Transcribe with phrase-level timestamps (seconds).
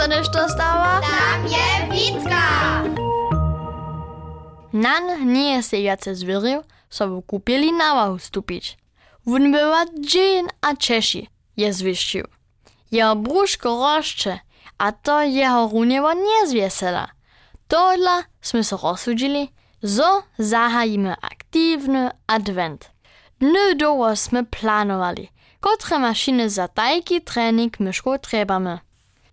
[0.00, 1.00] sa nešto stała?
[1.04, 2.44] Tam je Witka!
[4.72, 8.78] Nan nie se jace zwierzył, w kupili na wahu stupić.
[9.26, 12.24] Wun była dzień a Czeši, je zwiścił.
[12.90, 14.38] Jeho brúško rošče
[14.78, 17.08] a to jeho runevo nezviesela.
[17.68, 19.52] Tohle sme sa rozsudili,
[19.84, 22.90] zo zahajíme aktívny advent.
[23.38, 25.28] Dny długo sme planowali,
[25.60, 28.80] kotre maszyny za tajki trening myszku trebamy.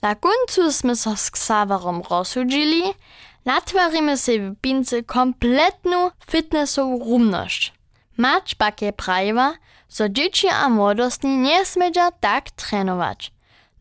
[0.02, 2.94] Na końcu sme sa z Xaverom rozsudili,
[3.46, 7.74] natwarimy se w pince kompletną fitnessową rumność.
[8.18, 9.54] Mać pak je prawa,
[9.88, 13.32] so dzieci a tak trenować,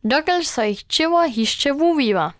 [0.03, 2.33] dokelž so ich čivo hišče wuwiła.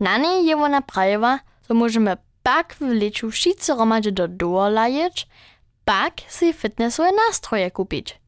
[0.00, 5.26] Na niej je ona prawa, so możemy pak w leczu wszyscy romadze do doła lajeć,
[5.84, 8.18] pak si fitnessowe nastroje kupić.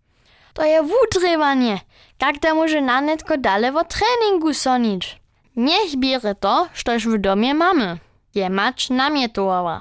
[0.60, 1.80] To je wutrywanie,
[2.20, 5.20] jak to może nanetko dalej o treningu sonić.
[5.56, 7.98] Niech bierze to, štož w domie mamy.
[8.34, 9.80] Je mać namietowała.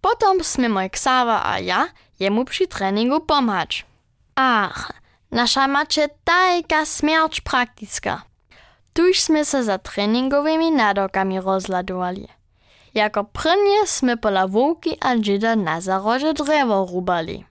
[0.00, 1.88] Potom sme moj Xaver a ja
[2.20, 3.86] jemu przy treningu pomać.
[4.34, 4.92] Ach,
[5.30, 8.22] nasza macie tajka śmierć praktycka.
[8.92, 12.28] Tuż sme se za treningowymi nadokami rozladowali.
[12.94, 17.49] Jako prnie sme pola wółki a dzida na zarodzie drewo rubali.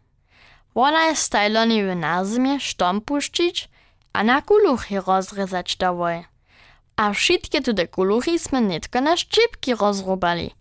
[0.75, 3.69] Ona je stajloni w nazmie sztom puszczyć,
[4.13, 6.25] a na kuluchy rozrezać dawoj.
[6.95, 10.51] A wszystkie tude kuluchy sme netko na szczypki rozrubali.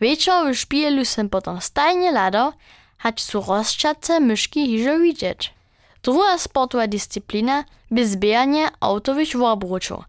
[0.00, 2.52] Wieczor w szpielu sem potom stajnie ladał,
[2.98, 5.54] hać su rozčace myszki hižo widzieć.
[6.02, 10.04] Druga sportowa dyscyplina by zbieranie autowych wobruczów.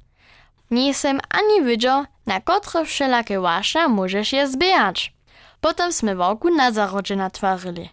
[0.71, 5.13] Nie sem ani widział, na kotre wszelakie wasze możesz je zbierać.
[5.61, 7.89] Potem sme wokół na zarodzie natwarzyli.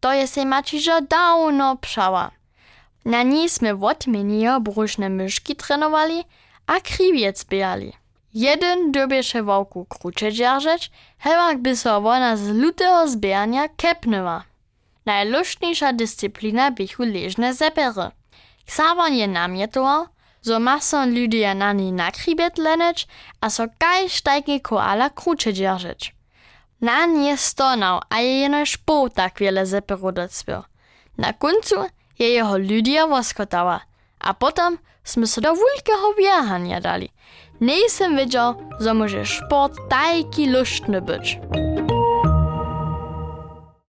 [0.00, 2.30] To je se mačižo dawno pszała.
[3.04, 6.24] Na niej sme odmienio bruszne myszki trenowali,
[6.66, 7.92] a kriwiec zbierali.
[8.34, 14.44] Jeden dobieše wokół krucze dzierżeć, hewak by so ona z lutego zbierania kepnęła.
[15.06, 18.10] Najluštniejsza dyscyplina leżne zebery.
[18.66, 20.06] Xavan je namietował,
[20.42, 23.06] so ma so ludzie na niej nakribet leneć,
[23.40, 25.52] a so kaj sztajki koala krucze.
[26.80, 30.62] Na nie stonał, a je jeno szpół tak wiele zeberu docpił.
[31.18, 31.74] Na końcu
[32.18, 33.80] je jeho ludia woskotała,
[34.20, 37.08] a potem sme se do wielkiego wjechania dali.
[37.60, 41.38] Nisem wiedział, że może sport taki luštny być.